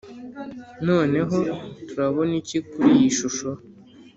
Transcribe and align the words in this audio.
noneho 0.87 1.37
turabona 1.87 2.33
iki 2.41 2.57
kuri 2.69 2.89
iyi 2.97 3.09
shusho?. 3.17 3.49